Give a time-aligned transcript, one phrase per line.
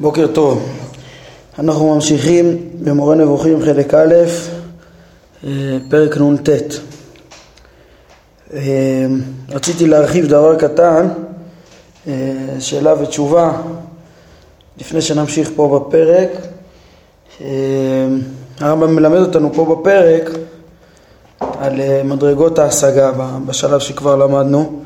[0.00, 0.68] בוקר טוב.
[1.58, 4.14] אנחנו ממשיכים במורה נבוכים חלק א',
[5.44, 5.50] אה,
[5.90, 6.48] פרק נ"ט.
[8.54, 8.60] אה,
[9.48, 11.08] רציתי להרחיב דבר קטן,
[12.06, 12.12] אה,
[12.58, 13.52] שאלה ותשובה,
[14.80, 16.30] לפני שנמשיך פה בפרק.
[18.60, 20.30] הרמב"ם מלמד אותנו פה בפרק
[21.40, 23.12] על מדרגות ההשגה
[23.46, 24.80] בשלב שכבר למדנו,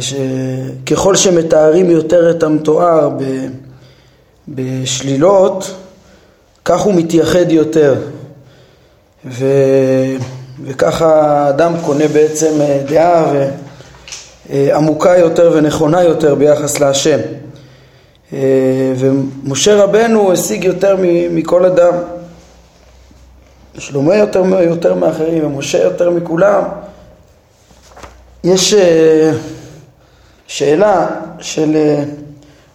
[0.00, 3.46] שככל שמתארים יותר את המתואר ב...
[4.48, 5.74] בשלילות,
[6.64, 7.94] כך הוא מתייחד יותר.
[9.24, 9.44] ו...
[10.64, 13.48] וככה האדם קונה בעצם אה, דעה ו...
[14.50, 17.18] אה, עמוקה יותר ונכונה יותר ביחס להשם.
[18.32, 18.38] אה,
[18.96, 20.96] ומשה רבנו השיג יותר
[21.30, 21.94] מכל אדם.
[23.78, 26.62] שלמה יותר, יותר מאחרים ומשה יותר מכולם.
[28.44, 28.74] יש
[30.46, 31.06] שאלה
[31.40, 31.76] של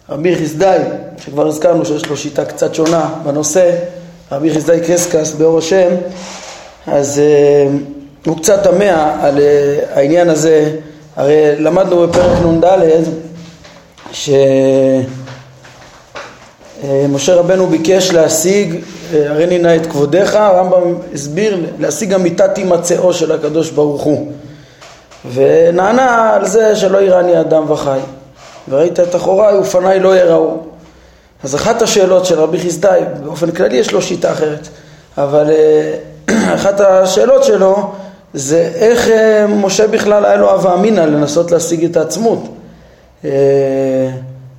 [0.08, 0.78] רבי חסדאי,
[1.18, 3.70] שכבר הזכרנו שיש לו שיטה קצת שונה בנושא,
[4.32, 5.88] רבי חסדאי קרסקס באור השם,
[6.86, 9.40] אז uh, הוא קצת תמה על uh,
[9.98, 10.70] העניין הזה,
[11.16, 12.64] הרי למדנו בפרק נ"ד
[14.12, 14.42] שמשה
[17.34, 18.80] uh, רבנו ביקש להשיג,
[19.12, 24.32] הריני נא את כבודיך, הרמב"ם הסביר, להשיג אמיתת הימצאו של הקדוש ברוך הוא.
[25.34, 27.98] ונענה על זה שלא יראני אדם וחי
[28.68, 30.56] וראית את אחוריי ופניי לא יראו.
[31.44, 34.68] אז אחת השאלות של רבי חסדאי, באופן כללי יש לו שיטה אחרת,
[35.18, 35.94] אבל אה,
[36.56, 37.92] אחת השאלות שלו
[38.34, 42.48] זה איך אה, משה בכלל היה לו הווה אמינא לנסות להשיג את העצמות.
[43.24, 43.30] אה,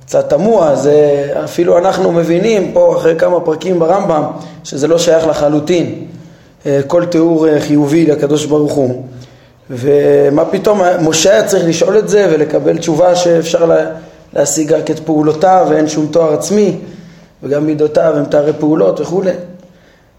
[0.06, 4.24] קצת תמוה, זה אפילו אנחנו מבינים פה אחרי כמה פרקים ברמב"ם
[4.64, 6.04] שזה לא שייך לחלוטין
[6.86, 9.02] כל תיאור חיובי לקדוש ברוך הוא.
[9.70, 13.76] ומה פתאום, משה היה צריך לשאול את זה ולקבל תשובה שאפשר לה,
[14.32, 16.76] להשיג רק את פעולותיו ואין שום תואר עצמי
[17.42, 19.32] וגם מידותיו הם תארי פעולות וכולי.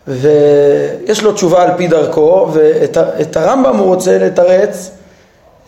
[0.08, 4.92] ויש לו תשובה על פי דרכו ואת הרמב"ם הוא רוצה לתרץ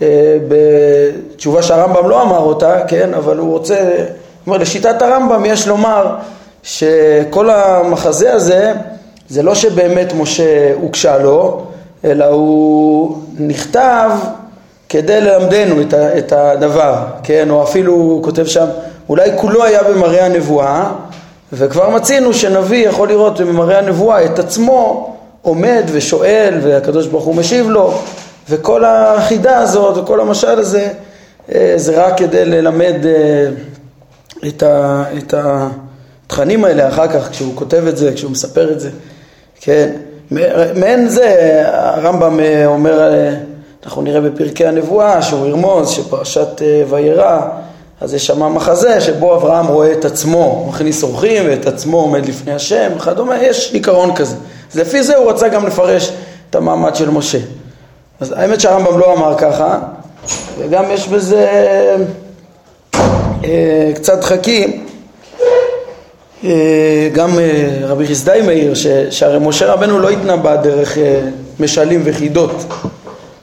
[0.01, 3.89] אה, בתשובה שהרמב"ם לא אמר אותה, כן, אבל הוא רוצה,
[4.47, 6.15] אומר לשיטת הרמב"ם יש לומר
[6.63, 8.73] שכל המחזה הזה
[9.29, 11.65] זה לא שבאמת משה הוגשה לו
[12.05, 14.11] אלא הוא נכתב
[14.89, 15.81] כדי ללמדנו
[16.17, 17.49] את, הדבר, כן?
[17.49, 18.65] או אפילו הוא כותב שם,
[19.09, 20.91] אולי כולו היה במראה הנבואה,
[21.53, 27.69] וכבר מצינו שנביא יכול לראות במראה הנבואה את עצמו עומד ושואל והקדוש ברוך הוא משיב
[27.69, 27.99] לו,
[28.49, 30.89] וכל החידה הזאת וכל המשל הזה
[31.55, 33.49] אה, זה רק כדי ללמד אה,
[34.47, 38.89] את, ה, את התכנים האלה אחר כך כשהוא כותב את זה, כשהוא מספר את זה,
[39.61, 39.89] כן?
[40.31, 43.35] מעין זה הרמב"ם אה, אומר, אה,
[43.85, 47.39] אנחנו נראה בפרקי הנבואה שהוא ירמוז שפרשת אה, וירא
[48.01, 52.53] אז יש שם מחזה שבו אברהם רואה את עצמו מכניס אורחים ואת עצמו עומד לפני
[52.53, 54.35] השם וכדומה, יש עיקרון כזה.
[54.71, 56.11] אז לפי זה הוא רצה גם לפרש
[56.49, 57.37] את המעמד של משה.
[58.19, 59.79] אז האמת שהרמב"ם לא אמר ככה,
[60.57, 61.47] וגם יש בזה
[63.43, 64.85] אה, קצת חכים,
[67.13, 68.73] גם אה, רבי חסדאי מאיר,
[69.09, 71.21] שהרי משה רבנו לא התנבא דרך אה,
[71.59, 72.51] משלים וחידות,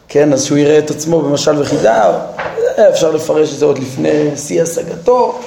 [0.08, 2.12] כן, אז שהוא יראה את עצמו במשל וחידה,
[2.90, 5.38] אפשר לפרש את זה עוד לפני שיא השגתו,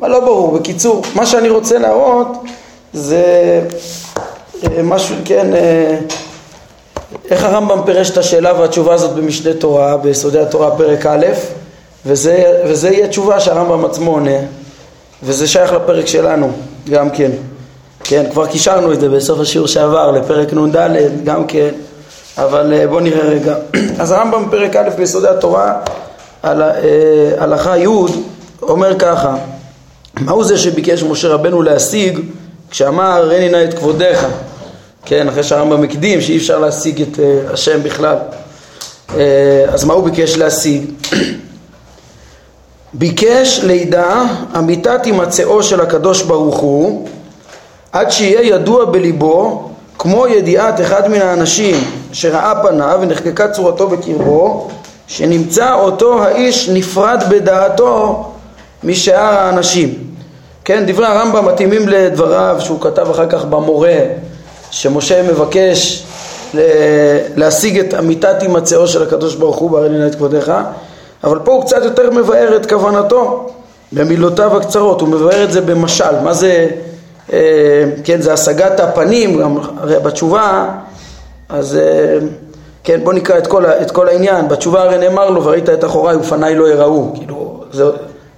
[0.00, 0.58] אבל לא ברור.
[0.58, 2.28] בקיצור, מה שאני רוצה להראות
[2.92, 3.24] זה
[4.82, 5.46] משהו, כן,
[7.30, 11.26] איך הרמב"ם פירש את השאלה והתשובה הזאת במשנה תורה, ביסודי התורה פרק א',
[12.06, 14.38] וזה, וזה יהיה תשובה שהרמב"ם עצמו עונה,
[15.22, 16.52] וזה שייך לפרק שלנו.
[16.90, 17.30] גם כן.
[18.04, 20.76] כן, כבר קישרנו את זה בסוף השיעור שעבר לפרק נ"ד,
[21.24, 21.70] גם כן,
[22.38, 23.54] אבל אה, בואו נראה רגע.
[24.00, 25.74] אז הרמב"ם פרק א' ביסודי התורה,
[26.42, 26.70] על, אה,
[27.38, 27.86] הלכה י',
[28.62, 29.36] אומר ככה,
[30.20, 32.20] מהו זה שביקש משה רבנו להשיג
[32.70, 34.26] כשאמר הריני נא את כבודיך,
[35.04, 38.16] כן, אחרי שהרמב"ם הקדים שאי אפשר להשיג את אה, השם בכלל,
[39.68, 40.84] אז מה הוא ביקש להשיג?
[42.94, 44.22] ביקש לידע
[44.58, 47.08] אמיתת הימצאו של הקדוש ברוך הוא
[47.92, 49.68] עד שיהיה ידוע בליבו
[49.98, 51.76] כמו ידיעת אחד מן האנשים
[52.12, 54.68] שראה פניו ונחקקה צורתו בקרבו
[55.06, 58.24] שנמצא אותו האיש נפרד בדעתו
[58.84, 59.94] משאר האנשים.
[60.64, 63.98] כן, דברי הרמב"ם מתאימים לדבריו שהוא כתב אחר כך במורה
[64.70, 66.04] שמשה מבקש
[67.36, 70.52] להשיג את אמיתת הימצאו של הקדוש ברוך הוא בהרי לילה את כבודיך
[71.24, 73.50] אבל פה הוא קצת יותר מבאר את כוונתו
[73.92, 76.68] במילותיו הקצרות, הוא מבאר את זה במשל, מה זה,
[77.32, 80.68] אה, כן, זה השגת הפנים, גם הרי בתשובה,
[81.48, 82.18] אז אה,
[82.84, 86.16] כן, בוא נקרא את כל, את כל העניין, בתשובה הרי נאמר לו, וראית את אחוריי
[86.16, 87.84] ופניי לא יראו, כאילו, זה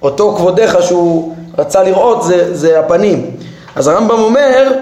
[0.02, 3.31] אותו כבודיך שהוא רצה לראות זה, זה הפנים.
[3.76, 4.72] אז הרמב"ם אומר,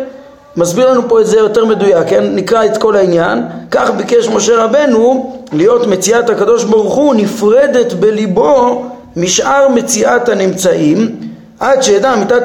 [0.57, 2.25] מסביר לנו פה את זה יותר מדויק, כן?
[2.35, 3.43] נקרא את כל העניין.
[3.71, 8.85] כך ביקש משה רבנו להיות מציאת הקדוש ברוך הוא נפרדת בליבו
[9.17, 11.17] משאר מציאת הנמצאים
[11.61, 12.43] עד שידע מיתת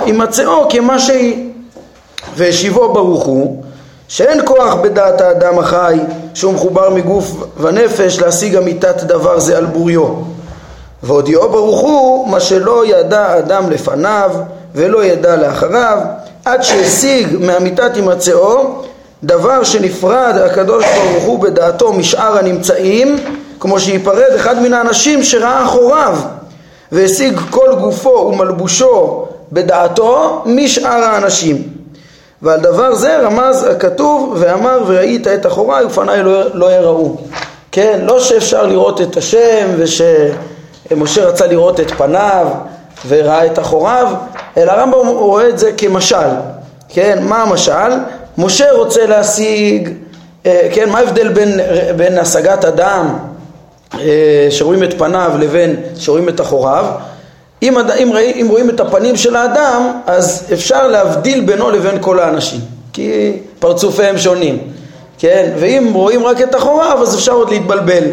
[0.00, 1.50] הימצאו כמה שהיא
[2.36, 3.62] והשיבו ברוך הוא
[4.08, 5.98] שאין כוח בדעת האדם החי
[6.34, 10.14] שהוא מחובר מגוף ונפש להשיג אמיתת דבר זה על בוריו
[11.02, 14.30] והודיעו ברוך הוא מה שלא ידע אדם לפניו
[14.74, 15.98] ולא ידע לאחריו
[16.44, 18.82] עד שהשיג מאמיתת הימצאו
[19.24, 23.18] דבר שנפרד הקדוש ברוך הוא בדעתו משאר הנמצאים
[23.60, 26.18] כמו שיפרד אחד מן האנשים שראה אחוריו
[26.92, 31.62] והשיג כל גופו ומלבושו בדעתו משאר האנשים.
[32.42, 37.16] ועל דבר זה רמז הכתוב ואמר וראית את אחוריי ופניי לא, לא יראו.
[37.72, 42.46] כן, לא שאפשר לראות את השם ושמשה רצה לראות את פניו
[43.08, 44.06] וראה את אחוריו
[44.56, 46.28] אלא הרמב"ם רואה את זה כמשל
[46.92, 47.92] כן, מה המשל?
[48.38, 49.88] משה רוצה להשיג,
[50.46, 51.60] אה, כן, מה ההבדל בין,
[51.96, 53.18] בין השגת אדם
[53.94, 56.86] אה, שרואים את פניו לבין שרואים את אחוריו?
[57.62, 62.60] אם, אם, אם רואים את הפנים של האדם, אז אפשר להבדיל בינו לבין כל האנשים,
[62.92, 64.58] כי פרצופיהם שונים,
[65.18, 65.52] כן?
[65.60, 68.04] ואם רואים רק את אחוריו, אז אפשר עוד להתבלבל,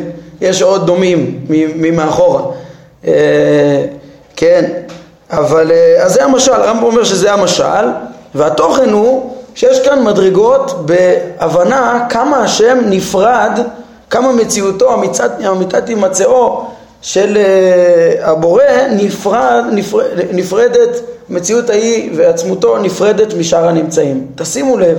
[0.41, 2.41] יש עוד דומים ממאחורה,
[3.07, 3.85] אה,
[4.35, 4.65] כן?
[5.31, 5.71] אבל,
[6.01, 7.87] אז זה המשל, הרמב"ם אומר שזה המשל,
[8.35, 13.59] והתוכן הוא שיש כאן מדרגות בהבנה כמה השם נפרד,
[14.09, 16.65] כמה מציאותו, המצאת, הימצאו
[17.01, 20.89] של אה, הבורא נפרד, נפרד, נפרדת,
[21.29, 24.27] מציאות ההיא ועצמותו נפרדת משאר הנמצאים.
[24.35, 24.97] תשימו לב,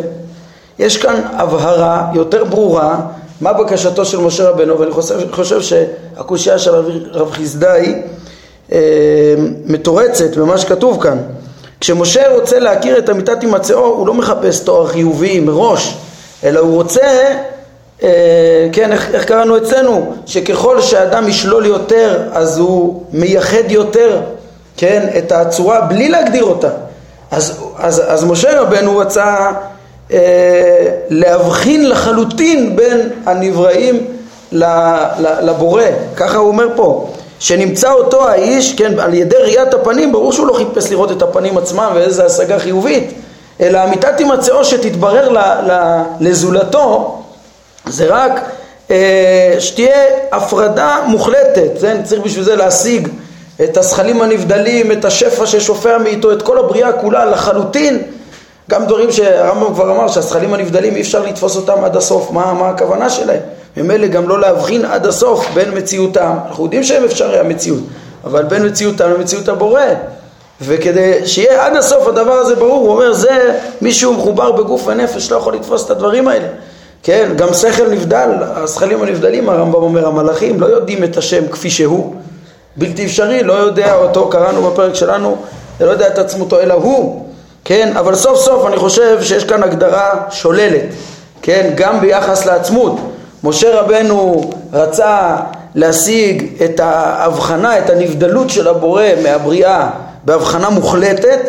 [0.79, 3.01] יש כאן הבהרה יותר ברורה
[3.41, 6.71] מה בקשתו של משה רבנו ואני חושב, חושב שהקושייה של
[7.13, 8.01] רב חסדאי אה,
[9.67, 11.19] מתורצת במה שכתוב כאן.
[11.81, 15.97] כשמשה רוצה להכיר את אמיתת הימצאו הוא לא מחפש תואר חיובי מראש
[16.45, 17.35] אלא הוא רוצה,
[18.03, 20.13] אה, כן, איך, איך קראנו אצלנו?
[20.27, 24.21] שככל שאדם ישלול יותר אז הוא מייחד יותר,
[24.77, 26.69] כן, את הצורה בלי להגדיר אותה.
[27.31, 29.51] אז, אז, אז משה רבנו רצה
[30.13, 30.19] אה,
[31.09, 34.07] להבחין לחלוטין בין הנבראים
[35.43, 35.83] לבורא,
[36.17, 40.53] ככה הוא אומר פה שנמצא אותו האיש, כן, על ידי ראיית הפנים, ברור שהוא לא
[40.53, 43.13] חיפש לראות את הפנים עצמם ואיזו השגה חיובית,
[43.61, 47.23] אלא אמיתת הימצאו שתתברר ל, ל, לזולתו,
[47.87, 48.41] זה רק
[48.91, 52.03] אה, שתהיה הפרדה מוחלטת, כן?
[52.05, 53.09] צריך בשביל זה להשיג
[53.65, 58.03] את הזכלים הנבדלים, את השפע ששופע מאיתו, את כל הבריאה כולה לחלוטין,
[58.71, 62.69] גם דברים שהרמב"ם כבר אמר שהזכלים הנבדלים אי אפשר לתפוס אותם עד הסוף, מה, מה
[62.69, 63.41] הכוונה שלהם?
[63.77, 67.81] ממילא גם לא להבחין עד הסוף בין מציאותם, אנחנו יודעים שהם אפשרי המציאות,
[68.25, 69.83] אבל בין מציאותם למציאות הבורא.
[70.63, 75.37] וכדי שיהיה עד הסוף הדבר הזה ברור, הוא אומר זה מישהו מחובר בגוף ונפש לא
[75.37, 76.47] יכול לתפוס את הדברים האלה.
[77.03, 82.15] כן, גם שכל נבדל, השכלים הנבדלים, הרמב"ם אומר, המלאכים לא יודעים את השם כפי שהוא,
[82.77, 85.37] בלתי אפשרי, לא יודע אותו, קראנו בפרק שלנו,
[85.81, 87.27] לא יודע את עצמותו אלא הוא,
[87.65, 90.85] כן, אבל סוף סוף אני חושב שיש כאן הגדרה שוללת,
[91.43, 92.97] כן, גם ביחס לעצמות,
[93.45, 95.37] משה רבנו רצה
[95.75, 99.91] להשיג את ההבחנה, את הנבדלות של הבורא מהבריאה
[100.25, 101.41] בהבחנה מוחלטת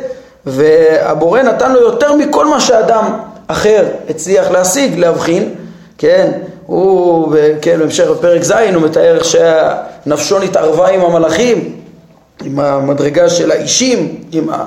[0.46, 3.14] והבורא נתן לו יותר מכל מה שאדם
[3.48, 5.50] אחר הצליח להשיג, להבחין,
[5.98, 6.32] כן,
[6.66, 11.76] הוא, כן, בהמשך בפרק ז' הוא מתאר שנפשו נתערבה עם המלאכים,
[12.44, 14.66] עם המדרגה של האישים, עם ה...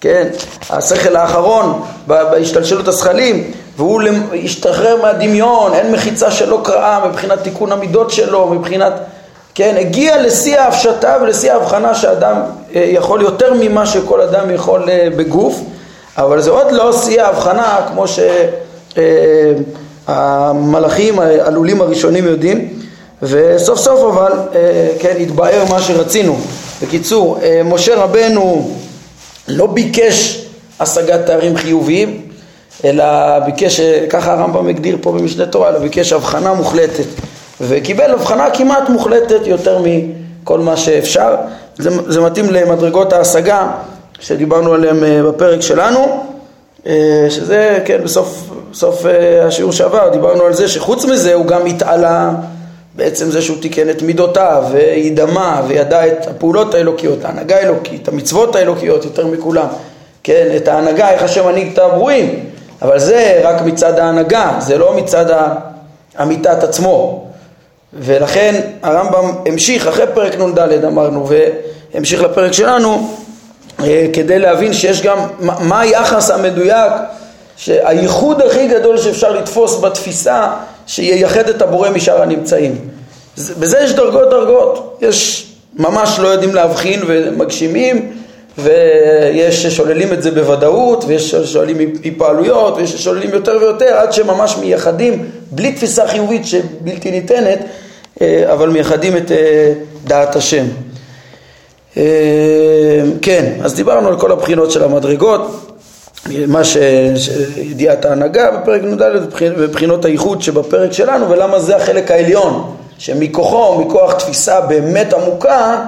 [0.00, 0.28] כן,
[0.70, 4.02] השכל האחרון בהשתלשלות הזכלים והוא
[4.44, 8.92] השתחרר מהדמיון, אין מחיצה שלא קראה מבחינת תיקון המידות שלו, מבחינת,
[9.54, 12.36] כן, הגיע לשיא ההפשטה ולשיא ההבחנה שאדם
[12.74, 15.60] אה, יכול יותר ממה שכל אדם יכול אה, בגוף,
[16.16, 18.04] אבל זה עוד לא שיא ההבחנה כמו
[20.06, 22.68] שהמלאכים אה, העלולים הראשונים יודעים,
[23.22, 24.32] וסוף סוף אבל,
[24.98, 26.36] כן, התבאר מה שרצינו.
[26.82, 28.70] בקיצור, משה רבנו
[29.48, 30.46] לא ביקש
[30.80, 32.23] השגת תארים חיוביים,
[32.84, 37.06] אלא ביקש, ככה הרמב"ם הגדיר פה במשנה תורה, אלא ביקש הבחנה מוחלטת.
[37.60, 41.34] וקיבל הבחנה כמעט מוחלטת יותר מכל מה שאפשר.
[41.78, 43.70] זה, זה מתאים למדרגות ההשגה
[44.20, 46.24] שדיברנו עליהן אה, בפרק שלנו,
[46.86, 51.66] אה, שזה, כן, בסוף בסוף אה, השיעור שעבר דיברנו על זה שחוץ מזה הוא גם
[51.66, 52.30] התעלה
[52.96, 59.04] בעצם זה שהוא תיקן את מידותיו וידמה וידע את הפעולות האלוקיות, ההנהגה האלוקית, המצוות האלוקיות
[59.04, 59.66] יותר מכולם,
[60.22, 62.44] כן, את ההנהגה, איך השם מנהיג את הברואים,
[62.84, 65.26] אבל זה רק מצד ההנהגה, זה לא מצד
[66.22, 67.24] אמיתת עצמו.
[67.92, 71.28] ולכן הרמב"ם המשיך, אחרי פרק נ"ד אמרנו,
[71.94, 73.16] והמשיך לפרק שלנו,
[73.80, 76.92] אה, כדי להבין שיש גם, מה היחס המדויק,
[77.56, 80.46] שהייחוד הכי גדול שאפשר לתפוס בתפיסה,
[80.86, 82.78] שייחד את הבורא משאר הנמצאים.
[83.36, 88.12] בזה יש דרגות דרגות, יש ממש לא יודעים להבחין ומגשימים,
[88.58, 95.30] ויש ששוללים את זה בוודאות, ויש ששוללים היפעלויות, ויש ששוללים יותר ויותר, עד שממש מייחדים,
[95.50, 97.58] בלי תפיסה חיובית שבלתי ניתנת,
[98.20, 99.72] אה, אבל מייחדים את אה,
[100.04, 100.64] דעת השם.
[101.96, 102.02] אה,
[103.22, 105.70] כן, אז דיברנו על כל הבחינות של המדרגות,
[106.46, 106.76] מה ש...
[107.56, 109.02] ידיעת ההנהגה בפרק נ"ד
[109.40, 115.84] ובחינות הייחוד שבפרק שלנו ולמה זה החלק העליון שמכוחו, מכוח תפיסה באמת עמוקה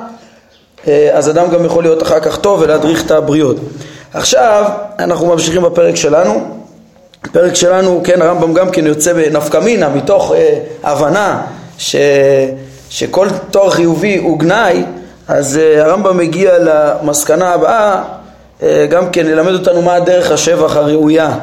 [1.13, 3.57] אז אדם גם יכול להיות אחר כך טוב ולהדריך את הבריות.
[4.15, 4.65] עכשיו
[4.99, 6.57] אנחנו ממשיכים בפרק שלנו
[7.25, 11.43] הפרק שלנו, כן, הרמב"ם גם כן יוצא בנפקא מינה מתוך אה, הבנה
[11.79, 11.97] ש...
[12.91, 14.85] שכל תואר חיובי הוא גנאי
[15.29, 18.03] אז uh, הרמב"ם מגיע למסקנה הבאה,
[18.61, 21.39] uh, גם כן ללמד אותנו מה הדרך השבח הראויה.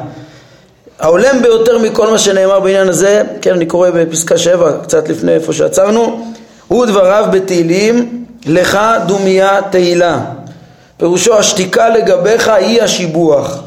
[1.00, 5.52] ההולם ביותר מכל מה שנאמר בעניין הזה, כן אני קורא בפסקה 7, קצת לפני איפה
[5.52, 6.24] שעצרנו,
[6.68, 10.20] הוא דבריו בתהילים, לך דומיה תהילה.
[10.96, 13.62] פירושו השתיקה לגביך היא השיבוח.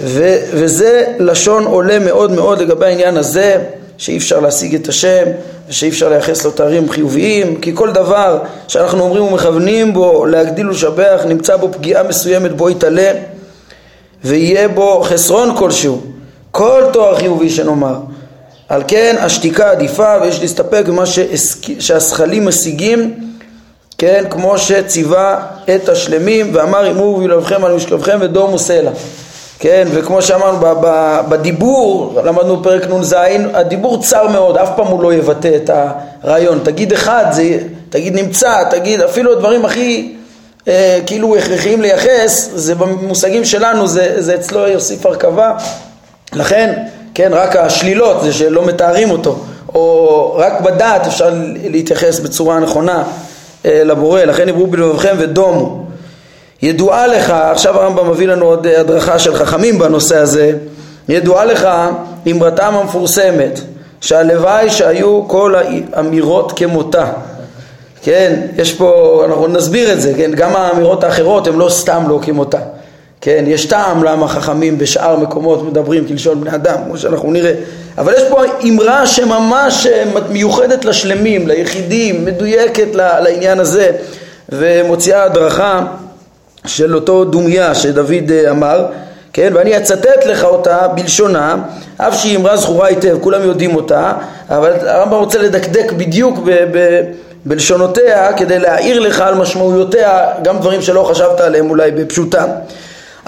[0.00, 3.64] ו- וזה לשון עולה מאוד מאוד לגבי העניין הזה,
[3.98, 5.24] שאי אפשר להשיג את השם,
[5.68, 11.20] ושאי אפשר לייחס לו תארים חיוביים, כי כל דבר שאנחנו אומרים ומכוונים בו להגדיל ולשבח,
[11.26, 13.10] נמצא בו פגיעה מסוימת בו יתעלה,
[14.24, 16.00] ויהיה בו חסרון כלשהו,
[16.50, 17.94] כל תואר חיובי שנאמר.
[18.68, 21.04] על כן השתיקה עדיפה ויש להסתפק במה
[21.78, 23.21] שהשכלים משיגים,
[24.02, 28.90] כן, כמו שציווה את השלמים ואמר אמור וילבכם על משכבכם ודומו סלע.
[29.58, 30.58] כן, וכמו שאמרנו
[31.28, 33.16] בדיבור, למדנו בפרק נ"ז,
[33.54, 35.70] הדיבור צר מאוד, אף פעם הוא לא יבטא את
[36.24, 36.60] הרעיון.
[36.62, 37.58] תגיד אחד, זה,
[37.90, 40.14] תגיד נמצא, תגיד אפילו הדברים הכי
[40.68, 45.54] אה, כאילו הכרחיים לייחס, זה במושגים שלנו, זה, זה אצלו יוסיף הרכבה.
[46.32, 46.72] לכן,
[47.14, 49.38] כן, רק השלילות זה שלא מתארים אותו,
[49.74, 51.30] או רק בדעת אפשר
[51.64, 53.04] להתייחס בצורה נכונה
[53.64, 55.86] לבורא, לכן יברו בלבבכם ודומו.
[56.62, 60.52] ידועה לך, עכשיו הרמב"ם מביא לנו עוד אה, הדרכה של חכמים בנושא הזה,
[61.08, 61.68] ידועה לך
[62.30, 63.60] אמרתם המפורסמת
[64.00, 65.54] שהלוואי שהיו כל
[65.92, 67.06] האמירות כמותה
[68.02, 72.18] כן, יש פה, אנחנו נסביר את זה, כן, גם האמירות האחרות הן לא סתם לא
[72.22, 72.58] כמותה
[73.24, 77.52] כן, יש טעם למה חכמים בשאר מקומות מדברים כלשון בני אדם, כמו שאנחנו נראה
[77.98, 83.90] אבל יש פה אמרה שממש אה, מיוחדת לשלמים, ליחידים, מדויקת לעניין הזה
[84.48, 85.86] ומוציאה הדרכה
[86.66, 88.86] של אותו דומיה שדוד אה, אמר,
[89.32, 91.56] כן, ואני אצטט לך אותה בלשונה,
[91.96, 94.12] אף שהיא אמרה זכורה היטב, כולם יודעים אותה,
[94.50, 97.02] אבל הרמב"ם רוצה לדקדק בדיוק ב- ב-
[97.44, 102.44] בלשונותיה כדי להעיר לך על משמעויותיה, גם דברים שלא חשבת עליהם אולי בפשוטה.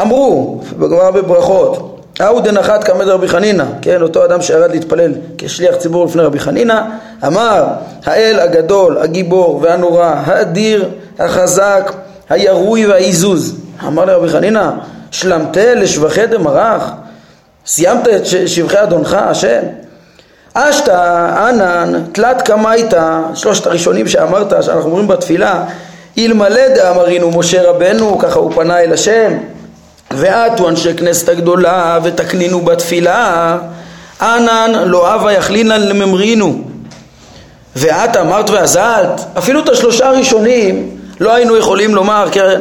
[0.00, 6.04] אמרו, בגמרא בברכות, ההוא דנחת כמד רבי חנינא, כן, אותו אדם שירד להתפלל כשליח ציבור
[6.04, 6.80] לפני רבי חנינא,
[7.26, 7.64] אמר,
[8.04, 11.92] האל הגדול, הגיבור והנורא, האדיר, החזק,
[12.30, 13.56] הירוי והעיזוז.
[13.86, 14.70] אמר לרבי חנינא,
[15.10, 16.90] שלמתה לשבחי דמרח?
[17.66, 19.60] סיימת את שבחי אדונך, השם?
[20.54, 25.64] אשתא ענן תלת קמייתא, שלושת הראשונים שאמרת, שאנחנו אומרים בתפילה,
[26.18, 29.32] אלמלא דאמרינו משה רבנו, ככה הוא פנה אל השם,
[30.16, 33.56] ועטו אנשי כנסת הגדולה ותקנינו בתפילה,
[34.20, 36.64] ענן לא הווה יכלינן לממרינו.
[37.76, 40.90] ואת אמרת ועזלת, אפילו את השלושה הראשונים
[41.20, 42.60] לא היינו יכולים לומר, כן,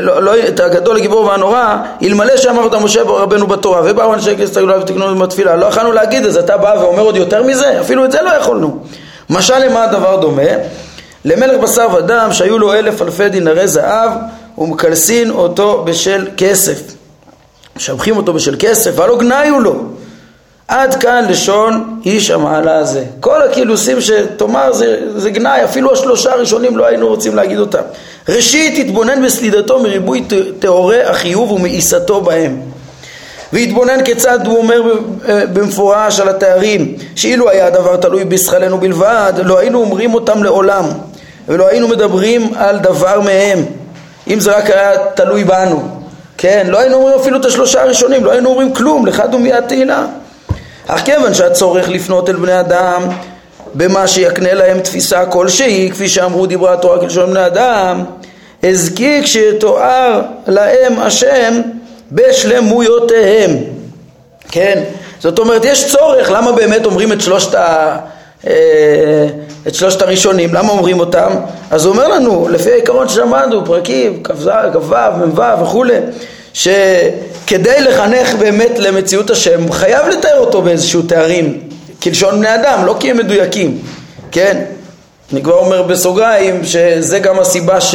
[0.00, 4.80] לא, לא, את הגדול הגיבור והנורא, אלמלא שאמרת משה רבנו בתורה ובאו אנשי כנסת הגדולה
[4.80, 7.80] ותקנו בתפילה, לא יכולנו להגיד אז אתה בא ואומר עוד יותר מזה?
[7.80, 8.78] אפילו את זה לא יכולנו.
[9.30, 10.42] משל למה הדבר דומה?
[11.24, 14.10] למלך בשר ודם שהיו לו אלף אלפי דינרי זהב
[14.58, 16.82] ומקלסין אותו בשל כסף.
[17.76, 19.84] משבחים אותו בשל כסף, הלא גנאי הוא לו.
[20.68, 23.04] עד כאן לשון איש המעלה הזה.
[23.20, 27.82] כל הקילוסים שתאמר זה, זה גנאי, אפילו השלושה הראשונים לא היינו רוצים להגיד אותם.
[28.28, 30.24] ראשית, התבונן בסלידתו מריבוי
[30.58, 32.60] טהורי החיוב ומאיסתו בהם.
[33.52, 34.82] והתבונן כיצד הוא אומר
[35.26, 40.84] במפורש על התארים, שאילו היה הדבר תלוי בשכלנו בלבד, לא היינו אומרים אותם לעולם,
[41.48, 43.58] ולא היינו מדברים על דבר מהם,
[44.28, 45.88] אם זה רק היה תלוי בנו.
[46.38, 50.06] כן, לא היינו אומרים אפילו את השלושה הראשונים, לא היינו אומרים כלום, לך דומיית תהילה.
[50.86, 53.02] אך כיוון שהצורך לפנות אל בני אדם
[53.74, 58.04] במה שיקנה להם תפיסה כלשהי, כפי שאמרו דברי התורה כלשון בני אדם,
[58.62, 61.60] הזקיק שיתואר להם השם
[62.12, 63.50] בשלמויותיהם.
[64.50, 64.82] כן,
[65.20, 67.96] זאת אומרת יש צורך, למה באמת אומרים את שלושת ה...
[68.46, 69.26] אה,
[69.68, 71.32] את שלושת הראשונים, למה אומרים אותם?
[71.70, 75.94] אז הוא אומר לנו, לפי העיקרון שלמדנו, פרקים כ"ו, מ"ו וכולי,
[76.52, 81.60] שכדי לחנך באמת למציאות השם, חייב לתאר אותו באיזשהו תארים,
[82.02, 83.78] כלשון בני אדם, לא כי הם מדויקים,
[84.32, 84.64] כן?
[85.32, 87.94] אני כבר אומר בסוגריים שזה גם הסיבה ש...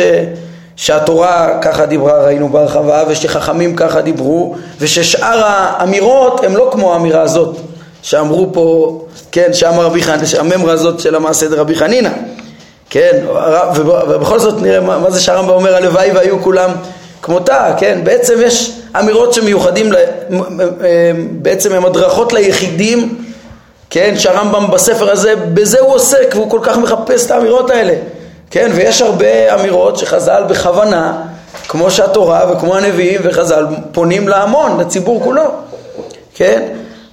[0.75, 7.57] שהתורה ככה דיברה, ראינו בהרחבה, ושחכמים ככה דיברו, וששאר האמירות הן לא כמו האמירה הזאת
[8.03, 8.99] שאמרו פה,
[9.31, 12.09] כן, שאמר רבי חנינא, הממרה הזאת של המעשה דרבי חנינא,
[12.89, 13.25] כן,
[13.75, 16.69] ובכל זאת נראה מה, מה זה שהרמב"ם אומר, הלוואי והיו כולם
[17.21, 19.91] כמותה, כן, בעצם יש אמירות שמיוחדים,
[21.31, 23.25] בעצם הן הדרכות ליחידים,
[23.89, 27.93] כן, שהרמב"ם בספר הזה, בזה הוא עוסק, והוא כל כך מחפש את האמירות האלה.
[28.51, 31.21] כן, ויש הרבה אמירות שחז"ל בכוונה,
[31.67, 35.43] כמו שהתורה וכמו הנביאים וחז"ל פונים להמון, לציבור כולו,
[36.35, 36.63] כן?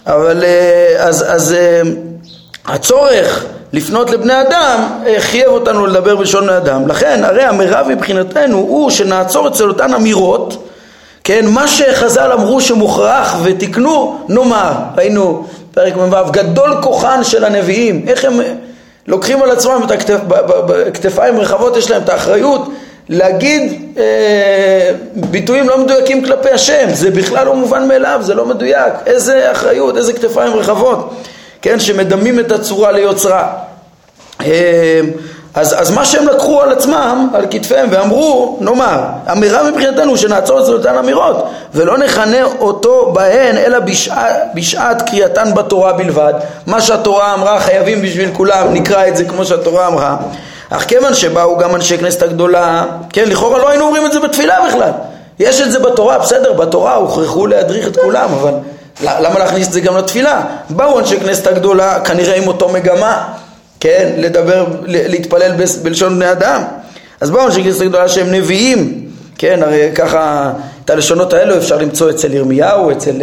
[0.06, 1.82] אבל אה, אז, אז אה,
[2.66, 6.88] הצורך לפנות לבני אדם אה, חייב אותנו לדבר בלשון בני אדם.
[6.88, 10.66] לכן הרי המרב מבחינתנו הוא שנעצור אצל אותן אמירות,
[11.24, 18.24] כן, מה שחז"ל אמרו שמוכרח ותיקנו, נאמר, ראינו פרק מ"ו, גדול כוחן של הנביאים, איך
[18.24, 18.40] הם
[19.06, 20.20] לוקחים על עצמם את הכתפ,
[20.66, 22.68] בכתפיים רחבות, יש להם את האחריות
[23.10, 28.92] להגיד אה, ביטויים לא מדויקים כלפי השם, זה בכלל לא מובן מאליו, זה לא מדויק,
[29.06, 31.14] איזה אחריות, איזה כתפיים רחבות,
[31.62, 33.52] כן, שמדמים את הצורה ליוצרה.
[34.40, 35.00] אה,
[35.54, 39.00] אז, אז מה שהם לקחו על עצמם, על כתפיהם, ואמרו, נאמר,
[39.32, 45.54] אמירה מבחינתנו שנעצור את זה אותן אמירות, ולא נכנה אותו בהן, אלא בשעת, בשעת קריאתן
[45.54, 46.34] בתורה בלבד.
[46.66, 50.16] מה שהתורה אמרה חייבים בשביל כולם, נקרא את זה כמו שהתורה אמרה.
[50.70, 54.56] אך כיוון שבאו גם אנשי כנסת הגדולה, כן, לכאורה לא היינו אומרים את זה בתפילה
[54.68, 54.90] בכלל.
[55.38, 58.52] יש את זה בתורה, בסדר, בתורה הוכרחו להדריך את כולם, אבל
[59.02, 60.42] למה להכניס את זה גם לתפילה?
[60.70, 63.28] באו אנשי כנסת הגדולה, כנראה עם אותו מגמה.
[63.80, 66.62] כן, לדבר, להתפלל בלשון בני אדם.
[67.20, 70.52] אז בואו נשאיר כנסת גדולה שהם נביאים, כן, הרי ככה
[70.84, 73.22] את הלשונות האלו אפשר למצוא אצל ירמיהו, אצל,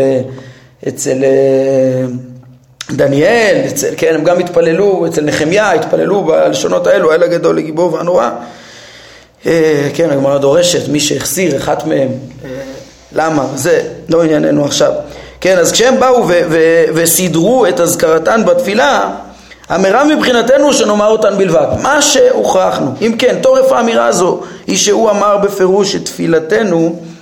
[0.88, 2.06] אצל אה,
[2.92, 8.30] דניאל, אצל, כן, הם גם התפללו, אצל נחמיה התפללו בלשונות האלו, האל הגדול לגיבור והנורא.
[9.46, 12.08] אה, כן, הגמרא דורשת, מי שהחסיר אחת מהם,
[12.46, 12.50] אה,
[13.12, 14.92] למה, זה לא ענייננו עכשיו.
[15.42, 16.28] כן, אז כשהם באו
[16.94, 19.12] וסידרו את אזכרתן בתפילה,
[19.70, 21.68] המרב מבחינתנו שנאמר אותן בלבד.
[21.82, 22.92] מה שהוכרחנו.
[23.02, 27.17] אם כן, תורף האמירה הזו היא שהוא אמר בפירוש שתפילתנו אה,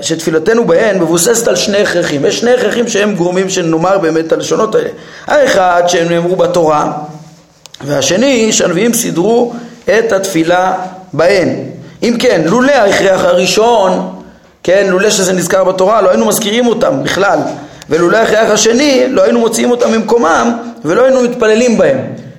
[0.00, 2.24] שתפילתנו בהן מבוססת על שני הכרחים.
[2.26, 4.88] יש שני הכרחים שהם גורמים שנאמר באמת את הלשונות האלה.
[5.26, 6.92] האחד שהם נאמרו בתורה,
[7.84, 9.52] והשני שהנביאים סידרו
[9.84, 10.74] את התפילה
[11.12, 11.48] בהן.
[12.02, 14.12] אם כן, לולא ההכרח הראשון,
[14.62, 17.38] כן, לולא שזה נזכר בתורה, לא היינו מזכירים אותם בכלל.
[17.90, 21.98] ולולא ההכרח השני, לא היינו מוציאים אותם ממקומם ולא היינו מתפללים בהם,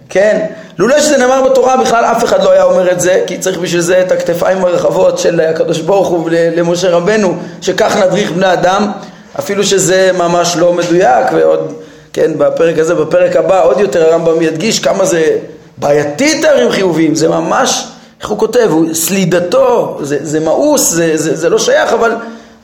[0.09, 0.45] כן?
[0.81, 3.81] לולא שזה נאמר בתורה בכלל אף אחד לא היה אומר את זה, כי צריך בשביל
[3.81, 8.91] זה את הכתפיים הרחבות של הקדוש ברוך הוא למשה רבנו, שכך נדריך בני אדם,
[9.39, 11.73] אפילו שזה ממש לא מדויק, ועוד,
[12.13, 15.37] כן, בפרק הזה, בפרק הבא, עוד יותר הרמב"ם ידגיש כמה זה
[15.77, 17.87] בעייתי תארים חיוביים, זה ממש,
[18.21, 22.15] איך הוא כותב, הוא, סלידתו, זה, זה מאוס, זה, זה, זה לא שייך, אבל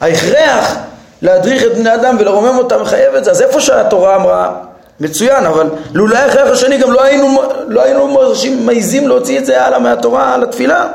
[0.01, 0.75] ההכרח
[1.21, 4.53] להדריך את בני אדם ולרומם אותם מחייב את זה, אז איפה שהתורה אמרה
[4.99, 9.65] מצוין, אבל לולא ההכרח השני גם לא היינו, לא היינו מרשים, מעיזים להוציא את זה
[9.65, 10.87] הלאה מהתורה לתפילה.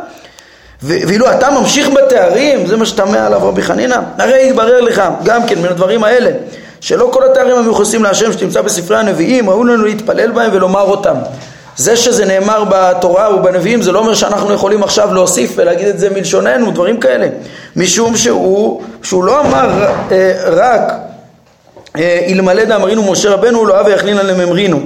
[0.83, 5.59] ואילו אתה ממשיך בתארים, זה מה שתמה עליו רבי חנינא, הרי יתברר לך גם כן
[5.59, 6.31] מן הדברים האלה,
[6.81, 11.15] שלא כל התארים המיוחסים להשם שתמצא בספרי הנביאים, ראו לנו להתפלל בהם ולומר אותם.
[11.77, 16.11] זה שזה נאמר בתורה ובנביאים זה לא אומר שאנחנו יכולים עכשיו להוסיף ולהגיד את זה
[16.11, 17.29] מלשוננו, דברים כאלה.
[17.77, 19.71] משום שהוא, שהוא לא אמר
[20.13, 20.93] אה, רק
[21.99, 24.81] אלמלא דאמרינו משה רבנו לא אבי יכלינא לממרינו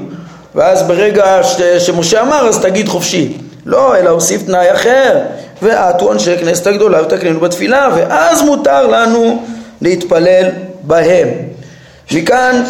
[0.54, 3.32] ואז ברגע ש, שמשה אמר אז תגיד חופשי.
[3.66, 5.18] לא, אלא הוסיף תנאי אחר.
[5.62, 9.42] ועטו אנשי כנסת הגדולה ותקנינו בתפילה ואז מותר לנו
[9.80, 10.48] להתפלל
[10.82, 11.28] בהם.
[12.12, 12.62] מכאן,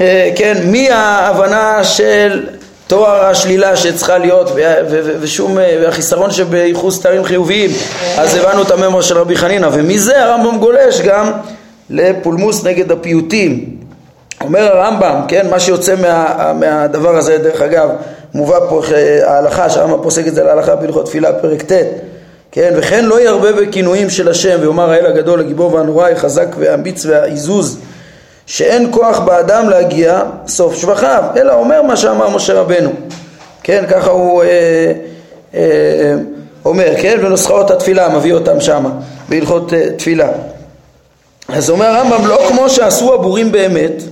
[0.00, 2.46] אה, כן, מי ההבנה של
[2.86, 4.50] תואר השלילה שצריכה להיות
[5.20, 7.70] ושום, והחיסרון שבייחוס תארים חיוביים
[8.18, 9.68] אז הבנו את הממר של רבי חנינא.
[9.72, 11.32] ומזה הרמב"ם גולש גם
[11.90, 13.76] לפולמוס נגד הפיוטים
[14.40, 17.88] אומר הרמב"ם, כן, מה שיוצא מה, מהדבר הזה דרך אגב
[18.34, 18.82] מובא פה
[19.22, 21.72] ההלכה שהרמב"ם פוסק את זה להלכה בהלכות תפילה פרק ט'
[22.52, 27.78] כן, וכן לא ירבה בכינויים של השם ויאמר האל הגדול הגיבור והנורא החזק והאמיץ והעיזוז
[28.46, 32.90] שאין כוח באדם להגיע סוף שבחיו, אלא אומר מה שאמר משה רבנו.
[33.62, 34.92] כן, ככה הוא אה,
[35.54, 36.14] אה,
[36.64, 38.90] אומר, כן, ונוסחאות התפילה, מביא אותם שמה,
[39.28, 40.28] בהלכות אה, תפילה.
[41.48, 44.02] אז אומר הרמב"ם, לא כמו שעשו הבורים באמת,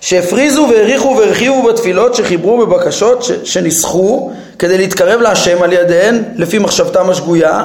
[0.00, 7.64] שהפריזו והעריכו והרחיבו בתפילות שחיברו בבקשות שניסחו כדי להתקרב להשם על ידיהן לפי מחשבתם השגויה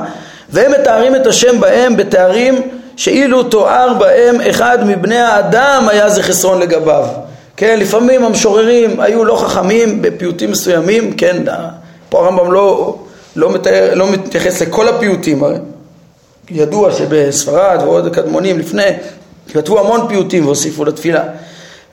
[0.50, 2.62] והם מתארים את השם בהם בתארים
[2.96, 7.06] שאילו תואר בהם אחד מבני האדם היה זה חסרון לגביו.
[7.58, 11.44] כן, לפעמים המשוררים היו לא חכמים בפיוטים מסוימים, כן,
[12.10, 12.96] פה הרמב"ם לא,
[13.36, 15.44] לא, מתאר, לא מתייחס לכל הפיוטים,
[16.52, 18.84] ידוע שבספרד ועוד קדמונים לפני
[19.54, 21.24] כתבו המון פיוטים והוסיפו לתפילה.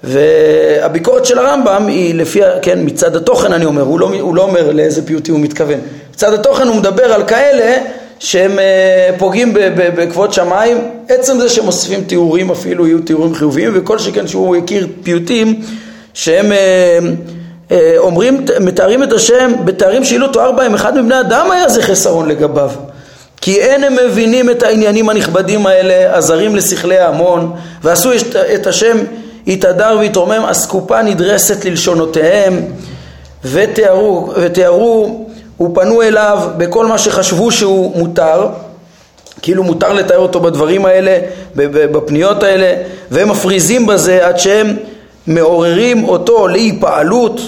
[0.04, 4.72] והביקורת של הרמב"ם היא לפי, כן, מצד התוכן אני אומר, הוא לא, הוא לא אומר
[4.72, 5.80] לאיזה פיוטים הוא מתכוון,
[6.12, 7.76] מצד התוכן הוא מדבר על כאלה
[8.18, 13.98] שהם אה, פוגעים בכבוד שמיים, עצם זה שהם מוסיפים תיאורים אפילו יהיו תיאורים חיוביים וכל
[13.98, 15.62] שכן שהוא הכיר פיוטים
[16.14, 16.98] שהם אה,
[17.70, 22.28] אה, אומרים, מתארים את השם בתארים שאילו תואר בהם אחד מבני אדם היה זה חסרון
[22.28, 22.70] לגביו
[23.40, 28.10] כי אין הם מבינים את העניינים הנכבדים האלה הזרים לשכלי ההמון ועשו
[28.54, 28.96] את השם
[29.46, 32.60] יתהדר ויתרומם אסקופה נדרסת ללשונותיהם
[33.44, 35.26] ותיארו, ותיארו
[35.60, 38.48] ופנו אליו בכל מה שחשבו שהוא מותר,
[39.42, 41.18] כאילו מותר לתאר אותו בדברים האלה,
[41.56, 42.74] בפניות האלה,
[43.10, 44.76] והם מפריזים בזה עד שהם
[45.26, 47.40] מעוררים אותו להיפעלות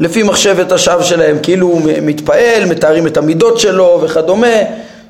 [0.00, 4.56] לפי מחשבת השווא שלהם, כאילו הוא מתפעל, מתארים את המידות שלו וכדומה,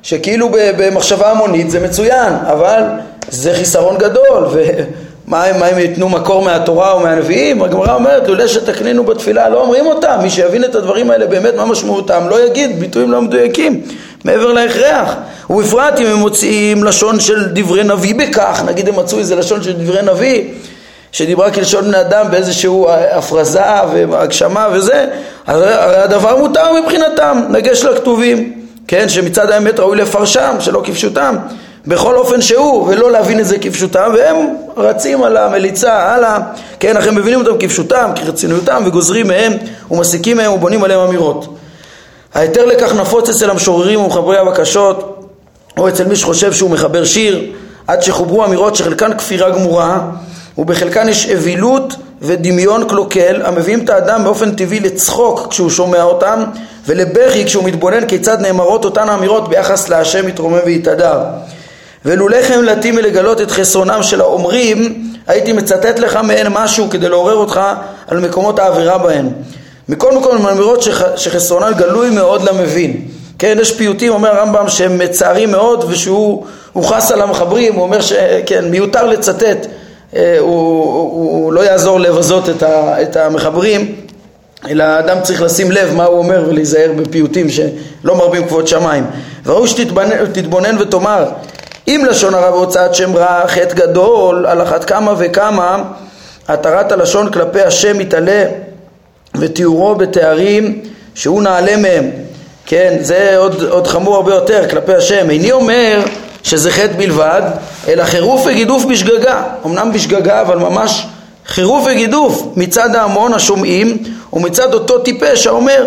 [0.05, 2.83] שכאילו במחשבה המונית זה מצוין, אבל
[3.29, 4.47] זה חיסרון גדול,
[5.27, 7.61] מה הם, מה הם ייתנו מקור מהתורה או מהנביאים?
[7.61, 11.65] הגמרא אומרת, לולא שתקנינו בתפילה לא אומרים אותם, מי שיבין את הדברים האלה באמת מה
[11.65, 12.23] משמעותם?
[12.29, 13.81] לא יגיד ביטויים לא מדויקים
[14.25, 15.15] מעבר להכרח.
[15.49, 19.73] ובפרט אם הם מוציאים לשון של דברי נביא בכך, נגיד הם מצאו איזה לשון של
[19.73, 20.43] דברי נביא
[21.11, 23.61] שדיברה כלשון בני אדם באיזשהו הפרזה
[24.09, 25.05] והגשמה וזה,
[25.47, 31.35] הרי הדבר מותר מבחינתם, נגש לכתובים, כן, שמצד האמת ראוי לפרשם, שלא כפשוטם
[31.87, 34.35] בכל אופן שהוא, ולא להבין את זה כפשוטם, והם
[34.77, 36.37] רצים על המליצה הלאה,
[36.79, 39.53] כן, אך הם מבינים אותם כפשוטם, כרצינותם, וגוזרים מהם,
[39.91, 41.57] ומסיקים מהם, ובונים עליהם אמירות.
[42.33, 45.27] ההיתר לכך נפוץ אצל המשוררים ומחברי הבקשות,
[45.77, 47.51] או אצל מי שחושב שהוא מחבר שיר,
[47.87, 49.99] עד שחוברו אמירות שחלקן כפירה גמורה,
[50.57, 56.43] ובחלקן יש אווילות ודמיון קלוקל, המביאים את האדם באופן טבעי לצחוק כשהוא שומע אותם,
[56.87, 61.19] ולבכי כשהוא מתבונן כיצד נאמרות אותן האמירות ביחס להשם יתרומם ויתהדר.
[62.05, 67.61] ולולא חמלתי מלגלות את חסרונם של האומרים, הייתי מצטט לך מהן משהו כדי לעורר אותך
[68.07, 69.29] על מקומות העבירה בהן.
[69.89, 73.01] מכל מקום הן אמירות שח, שחסרונן גלוי מאוד למבין.
[73.39, 76.45] כן, יש פיוטים, אומר הרמב"ם, שהם מצערים מאוד ושהוא
[76.83, 79.67] חס על המחברים, הוא אומר שכן, מיותר לצטט,
[80.15, 83.95] הוא, הוא, הוא לא יעזור לבזות את, ה, את המחברים,
[84.69, 89.05] אלא האדם צריך לשים לב מה הוא אומר ולהיזהר בפיוטים שלא מרבים כבוד שמיים.
[89.45, 91.25] וראוי שתתבונן ותאמר
[91.87, 95.83] אם לשון הרע והוצאת שם רע חטא גדול על אחת כמה וכמה
[96.47, 98.43] התרת הלשון כלפי השם מתעלה
[99.39, 100.81] ותיאורו בתארים
[101.15, 102.09] שהוא נעלה מהם
[102.65, 105.99] כן זה עוד, עוד חמור הרבה יותר כלפי השם איני אומר
[106.45, 107.41] שזה חטא בלבד
[107.87, 109.43] אלא חירוף וגידוף בשגגה.
[109.65, 111.05] אמנם בשגגה אבל ממש
[111.47, 113.97] חירוף וגידוף מצד ההמון השומעים
[114.33, 115.85] ומצד אותו טיפש האומר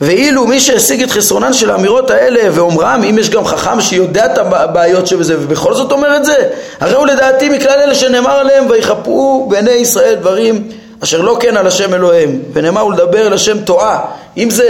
[0.00, 4.38] ואילו מי שהשיג את חסרונן של האמירות האלה ואומרם, אם יש גם חכם שיודע את
[4.38, 6.48] הבעיות שבזה ובכל זאת אומר את זה,
[6.80, 10.68] הרי הוא לדעתי מכלל אלה שנאמר עליהם ויכפרו בעיני ישראל דברים
[11.00, 14.00] אשר לא כן על השם אלוהיהם ונאמר הוא לדבר אל השם טועה.
[14.36, 14.66] אם זה,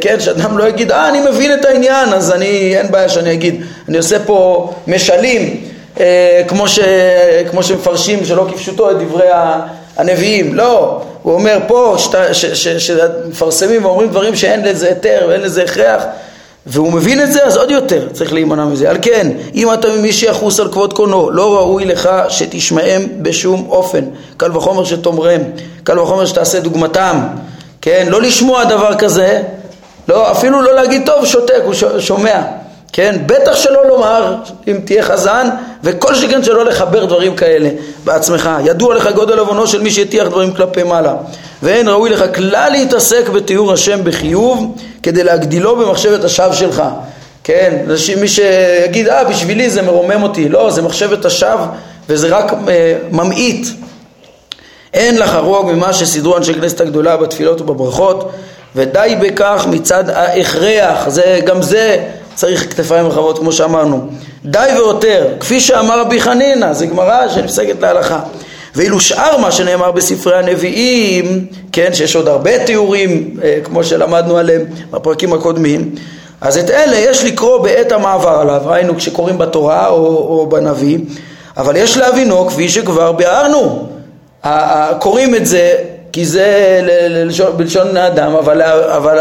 [0.00, 3.64] כן, שאדם לא יגיד אה אני מבין את העניין אז אני, אין בעיה שאני אגיד
[3.88, 5.60] אני עושה פה משלים
[6.00, 6.78] אה, כמו, ש,
[7.50, 9.28] כמו שמפרשים שלא כפשוטו את דברי
[9.96, 10.54] הנביאים.
[10.54, 11.96] לא הוא אומר פה
[12.54, 16.02] שמפרסמים ואומרים דברים שאין לזה היתר ואין לזה הכרח
[16.66, 18.90] והוא מבין את זה אז עוד יותר צריך להימנע מזה.
[18.90, 24.04] על כן אם אתה ממי שיחוס על כבוד קונו לא ראוי לך שתשמעם בשום אופן.
[24.36, 25.40] קל וחומר שתאמרם
[25.84, 27.20] קל וחומר שתעשה דוגמתם.
[27.82, 29.42] כן לא לשמוע דבר כזה
[30.08, 32.40] לא, אפילו לא להגיד טוב שותק הוא שומע
[32.92, 33.16] כן?
[33.26, 34.34] בטח שלא לומר
[34.68, 35.48] אם תהיה חזן
[35.82, 37.68] וכל שכן שלא לחבר דברים כאלה
[38.04, 38.50] בעצמך.
[38.64, 41.14] ידוע לך גודל עוונו של מי שהטיח דברים כלפי מעלה.
[41.62, 46.82] ואין ראוי לך כלל להתעסק בתיאור השם בחיוב כדי להגדילו במחשבת השווא שלך.
[47.44, 47.76] כן?
[48.20, 50.48] מי שיגיד אה בשבילי זה מרומם אותי.
[50.48, 51.66] לא, זה מחשבת השווא
[52.08, 53.66] וזה רק אה, ממעיט.
[54.94, 58.32] אין לחרוג ממה שסידרו אנשי כנסת הגדולה בתפילות ובברכות
[58.76, 62.04] ודי בכך מצד ההכרח, זה, גם זה
[62.36, 64.06] צריך כתפיים רחבות כמו שאמרנו.
[64.44, 68.20] די ויותר, כפי שאמר רבי חנינא, זה גמרא שנפסקת להלכה.
[68.74, 74.62] ואילו שאר מה שנאמר בספרי הנביאים, כן, שיש עוד הרבה תיאורים אה, כמו שלמדנו עליהם
[74.90, 75.94] בפרקים הקודמים,
[76.40, 80.98] אז את אלה יש לקרוא בעת המעבר עליו, ראינו כשקוראים בתורה או, או בנביא,
[81.56, 83.86] אבל יש להבינו כפי שכבר ביארנו,
[84.98, 85.74] קוראים את זה
[86.12, 86.80] כי זה
[87.56, 89.18] בלשון בני אדם, אבל, אבל,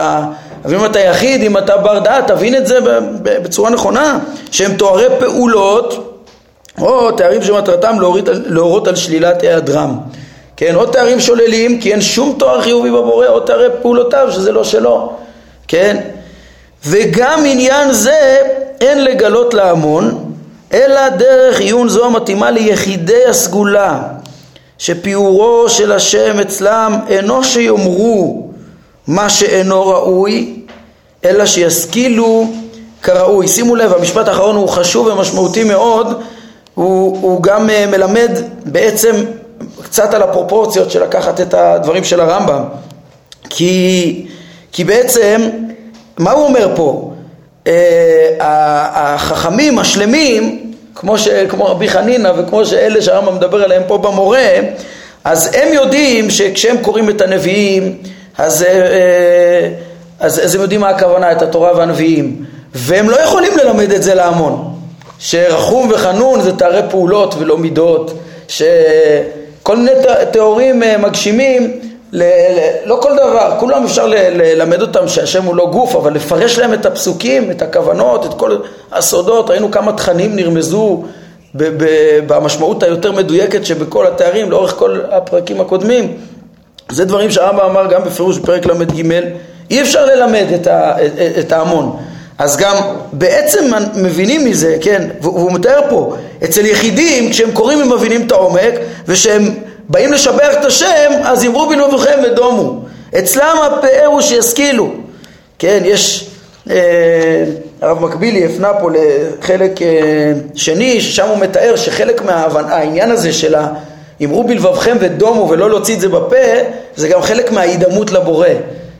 [0.65, 2.80] אבל אם אתה יחיד, אם אתה בר דעת, תבין את זה
[3.23, 4.19] בצורה נכונה,
[4.51, 6.21] שהם תוארי פעולות
[6.82, 9.97] או תארים שמטרתם להוריד, להורות על שלילת היעדרם.
[10.58, 14.63] כן, או תארים שוללים כי אין שום תואר חיובי בבורא, או תארי פעולותיו שזה לא
[14.63, 15.13] שלו,
[15.67, 15.97] כן?
[16.86, 18.38] וגם עניין זה
[18.82, 20.34] אין לגלות להמון,
[20.73, 23.99] אלא דרך עיון זו המתאימה ליחידי הסגולה,
[24.78, 28.44] שפיורו של השם אצלם אינו שיאמרו
[29.07, 30.59] מה שאינו ראוי,
[31.25, 32.47] אלא שישכילו
[33.03, 33.47] כראוי.
[33.47, 36.21] שימו לב, המשפט האחרון הוא חשוב ומשמעותי מאוד,
[36.75, 38.31] הוא, הוא גם אה, מלמד
[38.65, 39.15] בעצם
[39.83, 42.63] קצת על הפרופורציות של לקחת את הדברים של הרמב"ם.
[43.49, 44.25] כי,
[44.71, 45.49] כי בעצם,
[46.17, 47.11] מה הוא אומר פה?
[47.67, 54.49] אה, החכמים השלמים, כמו, ש, כמו רבי חנינא וכמו שאלה שהרמב"ם מדבר עליהם פה במורה,
[55.23, 57.97] אז הם יודעים שכשהם קוראים את הנביאים,
[58.37, 59.69] אז, אה,
[60.19, 62.45] אז, אז הם יודעים מה הכוונה, את התורה והנביאים,
[62.75, 64.75] והם לא יכולים ללמד את זה להמון.
[65.19, 68.13] שרחום וחנון זה תארי פעולות ולא מידות,
[68.47, 69.91] שכל מיני
[70.31, 71.79] תיאורים אה, מגשימים,
[72.11, 76.13] ל, ל, לא כל דבר, כולם אפשר ל, ללמד אותם שהשם הוא לא גוף, אבל
[76.13, 78.57] לפרש להם את הפסוקים, את הכוונות, את כל
[78.91, 81.03] הסודות, ראינו כמה תכנים נרמזו
[81.55, 81.85] ב, ב,
[82.27, 86.17] במשמעות היותר מדויקת שבכל התארים לאורך כל הפרקים הקודמים.
[86.89, 89.11] זה דברים שהרמב"ם אמר גם בפירוש בפרק ל"ג,
[89.71, 91.97] אי אפשר ללמד את, ה, את, את ההמון.
[92.37, 92.75] אז גם
[93.13, 98.73] בעצם מבינים מזה, כן, והוא מתאר פה, אצל יחידים כשהם קוראים הם מבינים את העומק
[99.07, 99.43] וכשהם
[99.89, 102.81] באים לשבח את השם אז אמרו בלבבכם ודומו
[103.19, 104.91] אצלם הפאר הוא שישכילו
[105.59, 106.29] כן, יש,
[106.69, 107.43] אה,
[107.81, 109.87] הרב מקבילי הפנה פה לחלק אה,
[110.55, 113.55] שני ששם הוא מתאר שחלק מהעניין הזה של
[114.23, 116.36] אמרו בלבבכם ודומו ולא להוציא את זה בפה
[116.95, 118.47] זה גם חלק מההידמות לבורא.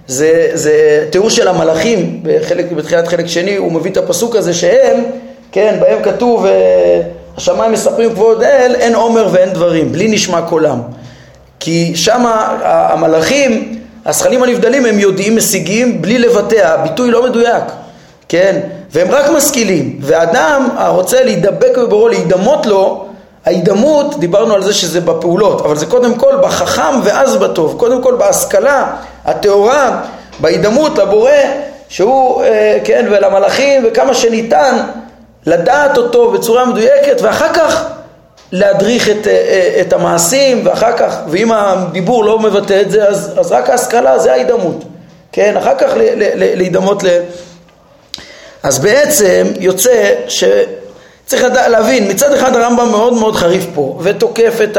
[0.08, 5.04] זה, זה תיאור של המלאכים בחלק, בתחילת חלק שני, הוא מביא את הפסוק הזה שהם,
[5.52, 7.02] כן, בהם כתוב, אה,
[7.38, 10.82] השמיים מספרים כבוד אל, אין עומר ואין דברים, בלי נשמע קולם.
[11.60, 12.26] כי שם
[12.64, 17.64] המלאכים, הזכלים הנבדלים, הם יודעים, משיגים, בלי לבטא, הביטוי לא מדויק,
[18.30, 18.60] כן,
[18.92, 23.05] והם רק משכילים, ואדם הרוצה להידבק בבורו, להידמות לו,
[23.46, 28.16] ההידמות, דיברנו על זה שזה בפעולות, אבל זה קודם כל בחכם ואז בטוב, קודם כל
[28.16, 30.02] בהשכלה הטהורה,
[30.40, 31.32] בהידמות לבורא,
[31.90, 34.78] שהוא, אה, כן, ולמלאכים, וכמה שניתן
[35.46, 37.86] לדעת אותו בצורה מדויקת, ואחר כך
[38.52, 43.32] להדריך את, אה, אה, את המעשים, ואחר כך, ואם הדיבור לא מבטא את זה, אז,
[43.40, 44.84] אז רק ההשכלה זה ההידמות,
[45.32, 45.92] כן, אחר כך
[46.36, 47.08] להידמות ל...
[48.64, 50.44] אז בעצם יוצא ש...
[51.26, 54.78] צריך להבין, מצד אחד הרמב"ם מאוד מאוד חריף פה ותוקף את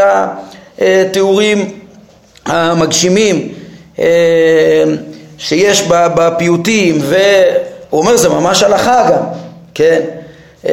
[0.79, 1.71] התיאורים
[2.47, 3.49] המגשימים
[3.99, 4.85] אה,
[5.39, 9.25] שיש בפיוטים והוא אומר זה ממש הלכה גם,
[9.75, 10.01] כן?
[10.67, 10.73] אה,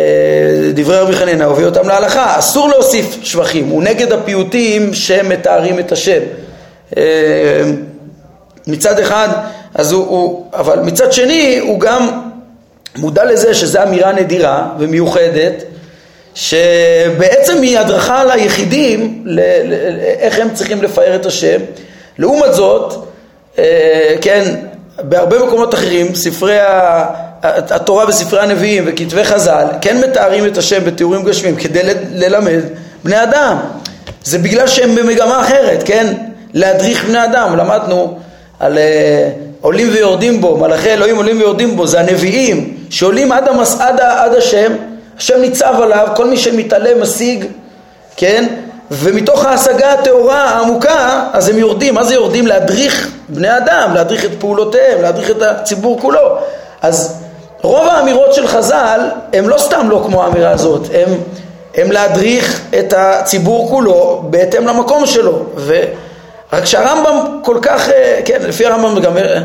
[0.73, 6.21] דברי רבי חנינא הוביא אותם להלכה, אסור להוסיף שבחים, הוא נגד הפיוטים שמתארים את השם.
[6.97, 7.63] אה,
[8.67, 9.27] מצד אחד,
[9.75, 12.32] אז הוא, הוא, אבל מצד שני הוא גם
[12.95, 15.63] מודע לזה שזו אמירה נדירה ומיוחדת,
[16.35, 19.25] שבעצם היא הדרכה ליחידים
[20.19, 21.59] איך הם צריכים לפאר את השם.
[22.17, 23.07] לעומת זאת,
[23.57, 24.55] אה, כן,
[24.99, 26.57] בהרבה מקומות אחרים, ספרי
[27.43, 32.59] התורה וספרי הנביאים וכתבי חז"ל כן מתארים את השם בתיאורים גשמים כדי ללמד
[33.03, 33.57] בני אדם.
[34.23, 36.13] זה בגלל שהם במגמה אחרת, כן?
[36.53, 37.57] להדריך בני אדם.
[37.57, 38.19] למדנו
[38.59, 39.29] על אה,
[39.63, 44.33] עולים ויורדים בו, מלאכי אלוהים עולים ויורדים בו, זה הנביאים שעולים עד, המס, עד, עד
[44.33, 44.71] השם,
[45.17, 47.45] השם ניצב עליו, כל מי שמתעלה משיג,
[48.15, 48.45] כן?
[48.91, 51.93] ומתוך ההשגה הטהורה העמוקה, אז הם יורדים.
[51.93, 52.47] מה זה יורדים?
[52.47, 56.37] להדריך בני אדם, להדריך את פעולותיהם, להדריך את הציבור כולו.
[56.81, 57.13] אז
[57.61, 58.99] רוב האמירות של חז"ל
[59.33, 61.09] הם לא סתם לא כמו האמירה הזאת, הם,
[61.75, 65.45] הם להדריך את הציבור כולו בהתאם למקום שלו.
[65.55, 65.81] ו...
[66.53, 69.41] רק שהרמב"ם כל כך, אה, כן, לפי הרמב"ם גם, אה,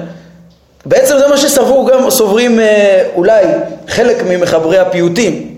[0.86, 3.44] בעצם זה מה שסברו גם, סוברים אה, אולי
[3.88, 5.54] חלק ממחברי הפיוטים.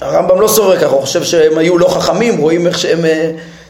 [0.00, 3.04] הרמב"ם לא סובר ככה, הוא חושב שהם היו לא חכמים, רואים איך שהם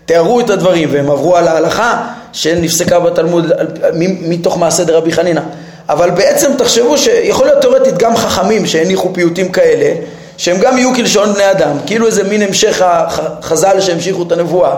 [0.04, 3.52] תיארו את הדברים והם עברו על ההלכה שנפסקה בתלמוד
[4.20, 5.40] מתוך מעשה דרבי חנינא.
[5.88, 9.94] אבל בעצם תחשבו שיכול להיות תאורטית גם חכמים שהניחו פיוטים כאלה,
[10.36, 14.74] שהם גם יהיו כלשון בני אדם, כאילו איזה מין המשך החז"ל שהמשיכו את הנבואה.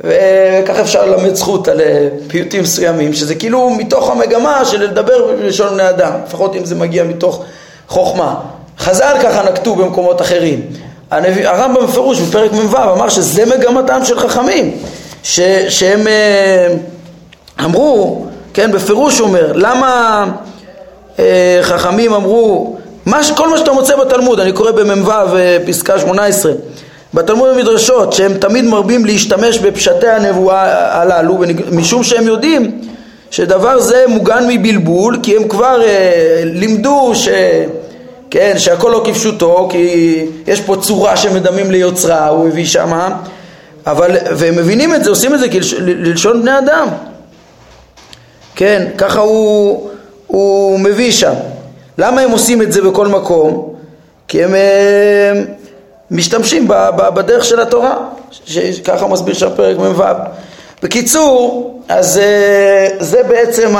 [0.00, 5.74] וככה אפשר ללמד זכות על אה, פיוטים מסוימים, שזה כאילו מתוך המגמה של לדבר בלשון
[5.74, 7.44] בני אדם, לפחות אם זה מגיע מתוך
[7.88, 8.34] חוכמה.
[8.78, 10.60] חז"ל ככה נקטו במקומות אחרים.
[11.10, 14.76] הרמב"ם בפירוש בפרק מ"ו אמר שזה מגמתם של חכמים,
[15.22, 16.06] ש, שהם
[17.64, 20.24] אמרו, כן, בפירוש אומר, למה
[21.62, 25.12] חכמים אמרו, מה, כל מה שאתה מוצא בתלמוד, אני קורא במ"ו
[25.66, 26.52] פסקה 18
[27.14, 31.38] בתלמוד המדרשות שהם תמיד מרבים להשתמש בפשטי הנבואה הללו
[31.72, 32.80] משום שהם יודעים
[33.30, 37.28] שדבר זה מוגן מבלבול כי הם כבר אה, לימדו ש...
[38.30, 43.16] כן, שהכל לא כפשוטו כי יש פה צורה שמדמים ליוצרה, הוא הביא שמה
[43.86, 46.88] אבל, והם מבינים את זה, עושים את זה כלשון בני אדם
[48.54, 49.88] כן, ככה הוא,
[50.26, 51.34] הוא מביא שם
[51.98, 53.74] למה הם עושים את זה בכל מקום?
[54.28, 55.32] כי הם אה,
[56.10, 56.68] משתמשים
[57.14, 57.96] בדרך של התורה,
[58.44, 60.02] שככה מסביר שם פרק מ"ו.
[60.82, 63.74] בקיצור, אז אה, זה בעצם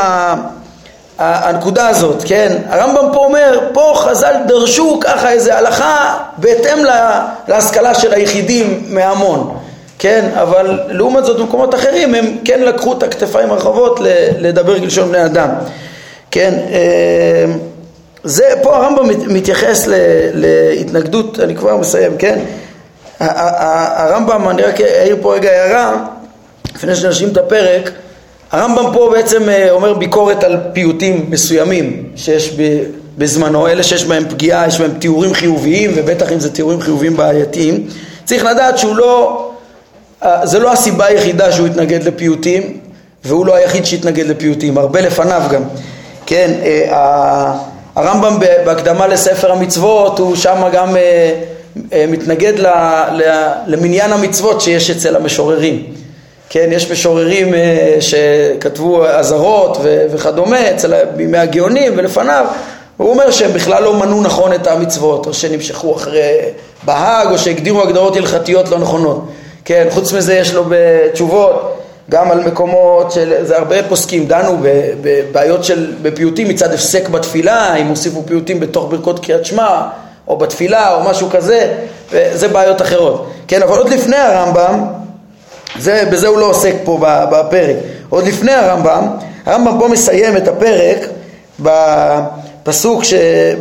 [1.18, 2.56] הנקודה הזאת, כן?
[2.68, 6.78] הרמב"ם פה אומר, פה חז"ל דרשו ככה איזה הלכה בהתאם
[7.48, 9.56] להשכלה של היחידים מהמון,
[9.98, 10.24] כן?
[10.34, 14.00] אבל לעומת זאת במקומות אחרים הם כן לקחו את הכתפיים הרחבות
[14.38, 15.48] לדבר כלשון בני אדם,
[16.30, 16.54] כן?
[18.24, 19.94] זה, פה הרמב"ם מתייחס ל,
[20.34, 22.38] להתנגדות, אני כבר מסיים, כן?
[23.20, 26.06] הרמב"ם, אני רק אעיר פה רגע הערה,
[26.74, 27.90] לפני שנשלים את הפרק,
[28.52, 32.56] הרמב"ם פה בעצם אה, אומר ביקורת על פיוטים מסוימים שיש
[33.18, 37.86] בזמנו, אלה שיש בהם פגיעה, יש בהם תיאורים חיוביים, ובטח אם זה תיאורים חיוביים בעייתיים.
[38.24, 39.50] צריך לדעת שהוא לא,
[40.24, 42.78] אה, זה לא הסיבה היחידה שהוא התנגד לפיוטים,
[43.24, 45.62] והוא לא היחיד שהתנגד לפיוטים, הרבה לפניו גם.
[46.26, 47.54] כן, אה,
[47.98, 51.32] הרמב"ם בהקדמה לספר המצוות הוא שם גם אה,
[51.92, 52.52] אה, מתנגד
[53.66, 55.84] למניין המצוות שיש אצל המשוררים.
[56.48, 62.46] כן, יש משוררים אה, שכתבו אזהרות וכדומה אצל בימי הגאונים ולפניו
[62.96, 66.32] הוא אומר שהם בכלל לא מנו נכון את המצוות או שנמשכו אחרי
[66.82, 69.28] בהאג או שהגדירו הגדרות הלכתיות לא נכונות
[69.64, 71.78] כן, חוץ מזה יש לו בתשובות
[72.10, 74.58] גם על מקומות של, זה הרבה פוסקים דנו
[75.00, 79.82] בבעיות של, בפיוטים מצד הפסק בתפילה, אם הוסיפו פיוטים בתוך ברכות קריאת שמע,
[80.28, 81.74] או בתפילה, או משהו כזה,
[82.12, 83.30] וזה בעיות אחרות.
[83.48, 84.84] כן, אבל עוד לפני הרמב"ם,
[85.78, 86.98] זה, בזה הוא לא עוסק פה
[87.30, 87.76] בפרק,
[88.08, 89.08] עוד לפני הרמב"ם,
[89.46, 90.98] הרמב"ם פה מסיים את הפרק
[91.60, 93.02] בפסוק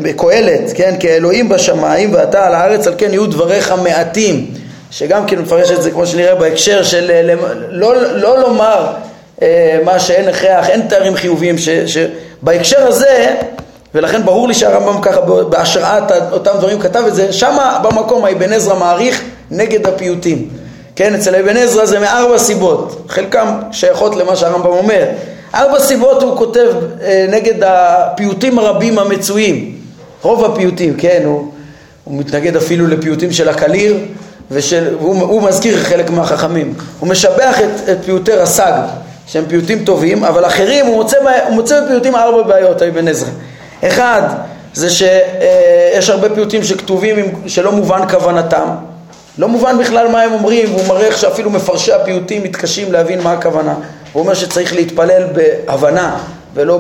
[0.02, 4.52] בקהלת, כן, כי האלוהים בשמיים ואתה על הארץ, על כן יהיו דבריך מעטים.
[4.92, 7.36] שגם כן מפרש את זה כמו שנראה בהקשר של אה,
[7.70, 8.88] לא, לא לומר
[9.42, 13.36] אה, מה שאין הכרח, אין תארים חיוביים, ש, שבהקשר הזה,
[13.96, 18.76] ולכן ברור לי שהרמב"ם ככה בהשראת אותם דברים כתב את זה, שמה במקום האבן עזרא
[18.76, 19.22] מעריך
[19.52, 20.50] נגד הפיוטים.
[20.96, 25.06] כן, אצל אבן עזרא זה מארבע סיבות, חלקם שייכות למה שהרמב"ם אומר.
[25.56, 26.68] ארבע סיבות הוא כותב
[27.02, 29.76] אה, נגד הפיוטים הרבים המצויים,
[30.22, 31.52] רוב הפיוטים, כן, הוא,
[32.04, 33.98] הוא מתנגד אפילו לפיוטים של הקליר,
[34.52, 38.74] והוא מזכיר חלק מהחכמים, הוא משבח את, את פיוטי רס"ג
[39.28, 43.30] שהם פיוטים טובים, אבל אחרים הוא מוצא, הוא מוצא בפיוטים ארבע בעיות, אבן עזרא.
[43.84, 44.22] אחד,
[44.74, 48.68] זה שיש הרבה פיוטים שכתובים שלא מובן כוונתם,
[49.38, 53.32] לא מובן בכלל מה הם אומרים, והוא מראה איך שאפילו מפרשי הפיוטים מתקשים להבין מה
[53.32, 53.74] הכוונה.
[54.14, 56.18] הוא אומר שצריך להתפלל בהבנה
[56.54, 56.80] ולא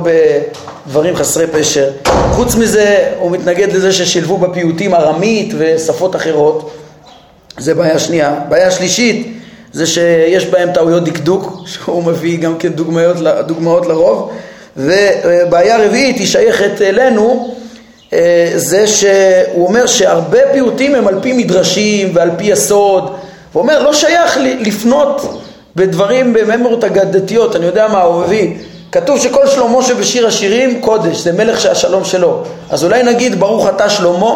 [0.88, 1.90] בדברים חסרי פשר.
[2.32, 6.72] חוץ מזה, הוא מתנגד לזה ששילבו בפיוטים ארמית ושפות אחרות.
[7.58, 8.36] זה בעיה שנייה.
[8.50, 9.38] בעיה שלישית
[9.74, 13.18] זה שיש בהם טעויות דקדוק, שהוא מביא גם כן דוגמאות,
[13.48, 14.32] דוגמאות לרוב.
[14.78, 17.56] ובעיה רביעית היא שייכת אלינו,
[18.14, 23.04] אה, זה שהוא אומר שהרבה פיוטים הם על פי מדרשים ועל פי יסוד.
[23.54, 25.42] הוא אומר לא שייך לפנות
[25.76, 28.54] בדברים בממורות אגדתיות, אני יודע מה הוא מביא.
[28.92, 32.44] כתוב שכל שלמה שבשיר השירים קודש, זה מלך שהשלום שלו.
[32.70, 34.36] אז אולי נגיד ברוך אתה שלמה,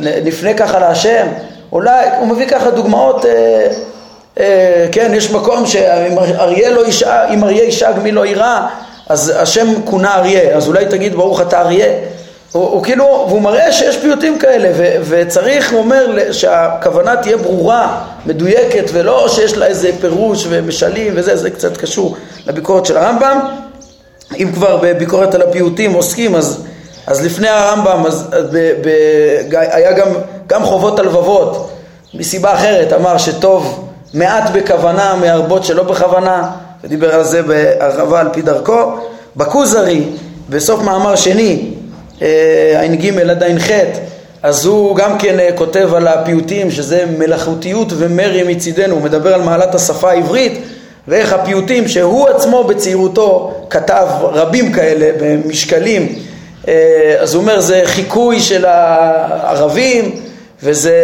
[0.00, 1.26] נפנה ככה להשם,
[1.74, 3.68] אולי, הוא מביא ככה דוגמאות, אה,
[4.40, 8.66] אה, כן, יש מקום שאם אריה לא ישאג, אם אריה ישאג מי לא יירא,
[9.08, 11.86] אז השם כונה אריה, אז אולי תגיד ברוך אתה אריה.
[12.52, 18.04] הוא, הוא כאילו, והוא מראה שיש פיוטים כאלה, ו, וצריך, הוא אומר, שהכוונה תהיה ברורה,
[18.26, 23.38] מדויקת, ולא שיש לה איזה פירוש ומשלים וזה, זה קצת קשור לביקורת של הרמב"ם.
[24.36, 26.64] אם כבר בביקורת על הפיוטים עוסקים, אז
[27.06, 28.88] אז לפני הרמב"ם אז, אז ב, ב,
[29.50, 30.08] היה גם,
[30.46, 31.70] גם חובות הלבבות
[32.14, 36.50] מסיבה אחרת, אמר שטוב מעט בכוונה מהרבות שלא בכוונה,
[36.84, 38.96] ודיבר על זה בהרחבה על פי דרכו.
[39.36, 40.02] בכוזרי,
[40.50, 41.70] בסוף מאמר שני,
[42.22, 43.70] אה, ע"ג עד ע"ח,
[44.42, 49.42] אז הוא גם כן אה, כותב על הפיוטים שזה מלאכותיות ומרי מצידנו, הוא מדבר על
[49.42, 50.62] מעלת השפה העברית
[51.08, 56.18] ואיך הפיוטים שהוא עצמו בצעירותו כתב רבים כאלה במשקלים
[57.20, 60.20] אז הוא אומר זה חיקוי של הערבים
[60.62, 60.94] וזה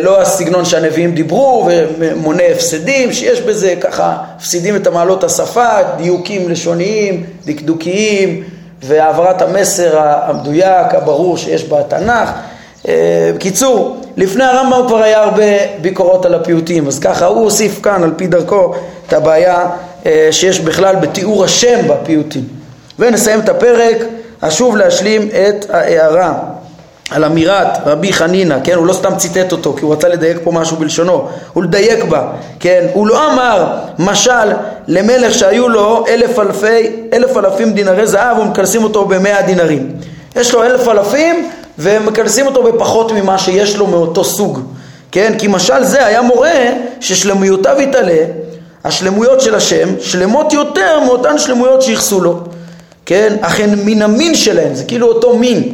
[0.00, 7.24] לא הסגנון שהנביאים דיברו ומונה הפסדים, שיש בזה ככה, מפסידים את המעלות השפה, דיוקים לשוניים,
[7.46, 8.42] דקדוקיים,
[8.82, 12.30] והעברת המסר המדויק, הברור שיש בתנ"ך.
[12.88, 15.42] אה, בקיצור, לפני הרמב"ם כבר היה הרבה
[15.80, 18.74] ביקורות על הפיוטים, אז ככה הוא הוסיף כאן על פי דרכו
[19.08, 19.66] את הבעיה
[20.06, 22.44] אה, שיש בכלל בתיאור השם בפיוטים.
[22.98, 23.96] ונסיים את הפרק,
[24.40, 26.34] אשוב להשלים את ההערה.
[27.10, 30.52] על אמירת רבי חנינא, כן, הוא לא סתם ציטט אותו כי הוא רצה לדייק פה
[30.52, 32.28] משהו בלשונו, הוא לדייק בה,
[32.60, 33.66] כן, הוא לא אמר
[33.98, 34.52] משל
[34.88, 39.92] למלך שהיו לו אלף אלפי, אלף אלפים דינרי זהב ומכנסים אותו במאה דינרים.
[40.36, 44.60] יש לו אלף אלפים ומכנסים אותו בפחות ממה שיש לו מאותו סוג,
[45.12, 48.24] כן, כי משל זה היה מורה ששלמויותיו יתעלה,
[48.84, 52.40] השלמויות של השם שלמות יותר מאותן שלמויות שייחסו לו,
[53.06, 55.72] כן, אך הן מן המין שלהם, זה כאילו אותו מין.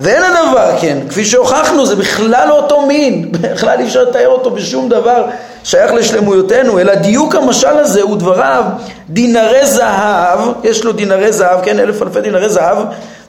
[0.00, 4.50] ואין הדבר כן, כפי שהוכחנו זה בכלל לא אותו מין, בכלל אי אפשר לתאר אותו
[4.50, 5.24] בשום דבר
[5.64, 8.64] שייך לשלמויותינו, אלא דיוק המשל הזה הוא דבריו
[9.10, 12.78] דינרי זהב, יש לו דינרי זהב, כן, אלף אלפי דינרי זהב,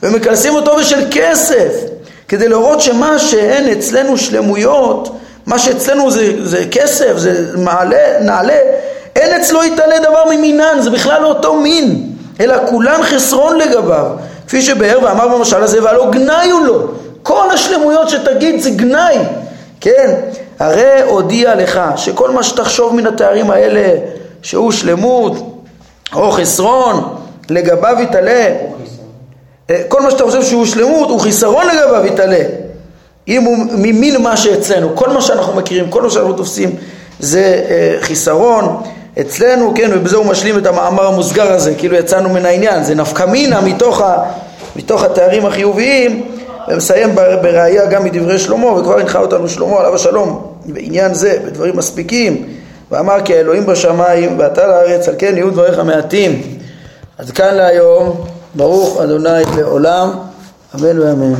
[0.04, 1.74] ומכנסים אותו בשל כסף,
[2.28, 8.60] כדי להראות שמה שהן אצלנו שלמויות, מה שאצלנו זה, זה כסף, זה מעלה, נעלה,
[9.16, 14.06] אין אצלו יתעלה דבר ממינן, זה בכלל לא אותו מין, אלא כולן חסרון לגביו.
[14.48, 16.88] כפי שבאר ואמר במשל הזה, והלא גנאי הוא לו.
[17.24, 19.18] כל השלמויות שתגיד זה גנאי,
[19.82, 20.16] כן?
[20.60, 24.00] הרי הודיע לך שכל מה שתחשוב מן התארים האלה,
[24.42, 25.64] שהוא שלמות
[26.14, 27.16] או חסרון,
[27.50, 28.48] לגביו יתעלה.
[29.70, 32.44] אה, כל מה שאתה חושב שהוא שלמות, הוא חיסרון לגביו יתעלה.
[33.28, 36.76] אם הוא ממין מה שאצלנו, כל מה שאנחנו מכירים, כל מה שאנחנו תופסים
[37.20, 38.84] זה אה, חיסרון.
[39.22, 43.24] אצלנו, כן, ובזה הוא משלים את המאמר המוסגר הזה, כאילו יצאנו מן העניין, זה נפקא
[43.24, 44.24] מינה מתוך, ה,
[44.76, 46.26] מתוך התארים החיוביים,
[46.68, 52.48] ומסיים בראייה גם מדברי שלמה, וכבר הנחה אותנו שלמה עליו השלום, בעניין זה, בדברים מספיקים,
[52.92, 56.42] ואמר כי האלוהים בשמיים ואתה לארץ, על כן יהיו דבריך מעטים.
[57.18, 60.10] עד כאן להיום, ברוך אדוני לעולם,
[60.76, 61.34] אמן ואמן.